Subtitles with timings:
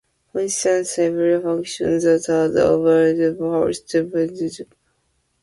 [0.31, 4.71] For instance, every function that has bounded first derivatives is Lipschitz.